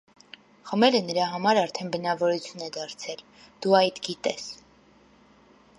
խմելը 0.69 1.01
նրա 1.09 1.27
համար 1.33 1.59
արդեն 1.63 1.91
բնավորություն 1.97 2.65
է 2.67 2.69
դարձել, 2.77 3.21
դու 3.67 3.79
այդ 3.83 4.01
գիտես… 4.09 4.49